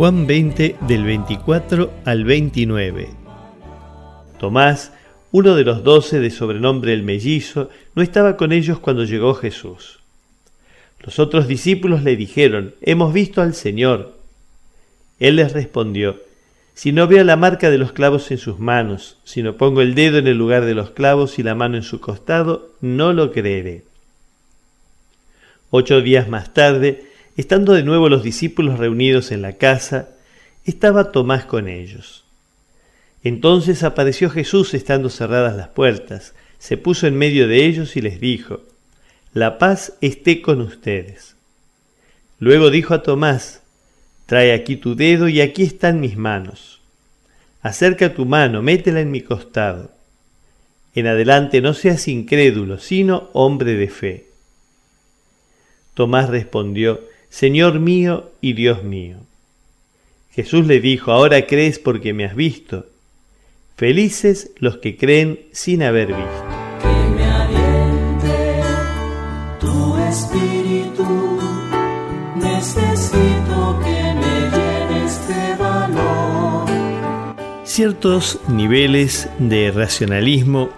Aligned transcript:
Juan 0.00 0.26
20 0.26 0.76
del 0.88 1.04
24 1.04 1.92
al 2.06 2.24
29. 2.24 3.10
Tomás, 4.38 4.94
uno 5.30 5.54
de 5.54 5.62
los 5.62 5.84
doce 5.84 6.20
de 6.20 6.30
sobrenombre 6.30 6.94
el 6.94 7.02
mellizo, 7.02 7.68
no 7.94 8.02
estaba 8.02 8.38
con 8.38 8.52
ellos 8.52 8.78
cuando 8.78 9.04
llegó 9.04 9.34
Jesús. 9.34 10.00
Los 11.00 11.18
otros 11.18 11.46
discípulos 11.46 12.02
le 12.02 12.16
dijeron, 12.16 12.74
Hemos 12.80 13.12
visto 13.12 13.42
al 13.42 13.52
Señor. 13.52 14.16
Él 15.18 15.36
les 15.36 15.52
respondió, 15.52 16.16
Si 16.72 16.92
no 16.92 17.06
veo 17.06 17.22
la 17.22 17.36
marca 17.36 17.68
de 17.68 17.76
los 17.76 17.92
clavos 17.92 18.30
en 18.30 18.38
sus 18.38 18.58
manos, 18.58 19.18
si 19.24 19.42
no 19.42 19.58
pongo 19.58 19.82
el 19.82 19.94
dedo 19.94 20.16
en 20.16 20.28
el 20.28 20.38
lugar 20.38 20.64
de 20.64 20.72
los 20.72 20.92
clavos 20.92 21.38
y 21.38 21.42
la 21.42 21.54
mano 21.54 21.76
en 21.76 21.82
su 21.82 22.00
costado, 22.00 22.70
no 22.80 23.12
lo 23.12 23.32
creeré. 23.32 23.84
Ocho 25.68 26.00
días 26.00 26.26
más 26.26 26.54
tarde, 26.54 27.09
Estando 27.40 27.72
de 27.72 27.82
nuevo 27.82 28.10
los 28.10 28.22
discípulos 28.22 28.78
reunidos 28.78 29.32
en 29.32 29.40
la 29.40 29.54
casa, 29.54 30.10
estaba 30.66 31.10
Tomás 31.10 31.46
con 31.46 31.68
ellos. 31.68 32.26
Entonces 33.24 33.82
apareció 33.82 34.28
Jesús 34.28 34.74
estando 34.74 35.08
cerradas 35.08 35.56
las 35.56 35.68
puertas, 35.68 36.34
se 36.58 36.76
puso 36.76 37.06
en 37.06 37.16
medio 37.16 37.48
de 37.48 37.64
ellos 37.64 37.96
y 37.96 38.02
les 38.02 38.20
dijo, 38.20 38.60
La 39.32 39.56
paz 39.56 39.94
esté 40.02 40.42
con 40.42 40.60
ustedes. 40.60 41.34
Luego 42.40 42.68
dijo 42.68 42.92
a 42.92 43.02
Tomás, 43.02 43.62
Trae 44.26 44.52
aquí 44.52 44.76
tu 44.76 44.94
dedo 44.94 45.26
y 45.26 45.40
aquí 45.40 45.62
están 45.62 45.98
mis 45.98 46.18
manos. 46.18 46.82
Acerca 47.62 48.12
tu 48.12 48.26
mano, 48.26 48.60
métela 48.60 49.00
en 49.00 49.10
mi 49.10 49.22
costado. 49.22 49.92
En 50.94 51.06
adelante 51.06 51.62
no 51.62 51.72
seas 51.72 52.06
incrédulo, 52.06 52.78
sino 52.78 53.30
hombre 53.32 53.76
de 53.76 53.88
fe. 53.88 54.26
Tomás 55.94 56.28
respondió, 56.28 57.00
Señor 57.30 57.78
mío 57.78 58.32
y 58.40 58.54
Dios 58.54 58.82
mío. 58.82 59.18
Jesús 60.32 60.66
le 60.66 60.80
dijo, 60.80 61.12
ahora 61.12 61.46
crees 61.46 61.78
porque 61.78 62.12
me 62.12 62.24
has 62.24 62.34
visto. 62.34 62.86
Felices 63.76 64.50
los 64.58 64.78
que 64.78 64.96
creen 64.96 65.40
sin 65.52 65.82
haber 65.84 66.08
visto. 66.08 66.44
Que 66.82 67.10
me 67.10 67.24
aliente 67.24 68.62
tu 69.60 69.96
espíritu, 69.96 71.40
necesito 72.34 73.80
que 73.84 74.14
me 74.20 74.50
llenes 74.50 75.28
de 75.28 75.54
valor. 75.56 76.68
Ciertos 77.64 78.40
niveles 78.48 79.28
de 79.38 79.70
racionalismo 79.70 80.70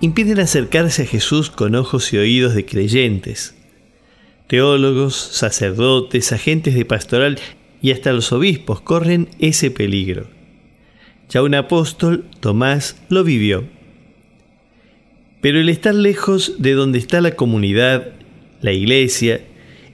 impiden 0.00 0.38
acercarse 0.38 1.02
a 1.02 1.06
Jesús 1.06 1.50
con 1.50 1.74
ojos 1.74 2.12
y 2.12 2.18
oídos 2.18 2.54
de 2.54 2.66
creyentes 2.66 3.54
Teólogos, 4.46 5.14
sacerdotes, 5.14 6.32
agentes 6.32 6.74
de 6.74 6.84
pastoral 6.84 7.38
y 7.80 7.92
hasta 7.92 8.12
los 8.12 8.30
obispos 8.32 8.80
corren 8.80 9.28
ese 9.38 9.70
peligro. 9.70 10.26
Ya 11.30 11.42
un 11.42 11.54
apóstol, 11.54 12.24
Tomás, 12.40 13.02
lo 13.08 13.24
vivió. 13.24 13.64
Pero 15.40 15.60
el 15.60 15.68
estar 15.68 15.94
lejos 15.94 16.56
de 16.58 16.72
donde 16.72 16.98
está 16.98 17.20
la 17.20 17.32
comunidad, 17.32 18.12
la 18.60 18.72
iglesia, 18.72 19.42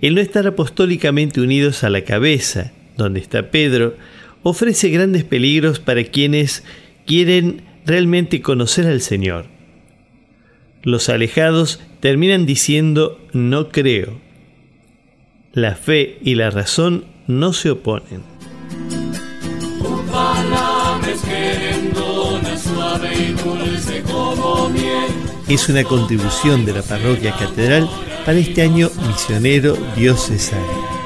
el 0.00 0.14
no 0.14 0.20
estar 0.20 0.46
apostólicamente 0.46 1.40
unidos 1.40 1.84
a 1.84 1.90
la 1.90 2.02
cabeza, 2.02 2.72
donde 2.96 3.20
está 3.20 3.50
Pedro, 3.50 3.96
ofrece 4.42 4.88
grandes 4.90 5.24
peligros 5.24 5.78
para 5.78 6.02
quienes 6.04 6.64
quieren 7.06 7.62
realmente 7.86 8.40
conocer 8.42 8.86
al 8.86 9.00
Señor. 9.00 9.46
Los 10.82 11.08
alejados 11.08 11.80
terminan 12.00 12.46
diciendo 12.46 13.20
no 13.32 13.68
creo 13.68 14.29
la 15.52 15.74
fe 15.74 16.18
y 16.22 16.36
la 16.36 16.50
razón 16.50 17.04
no 17.26 17.52
se 17.52 17.70
oponen. 17.70 18.22
Es 25.48 25.68
una 25.68 25.82
contribución 25.82 26.64
de 26.64 26.72
la 26.72 26.82
parroquia 26.82 27.36
catedral 27.36 27.90
para 28.24 28.38
este 28.38 28.62
año 28.62 28.88
misionero 29.08 29.76
diocesano. 29.96 30.99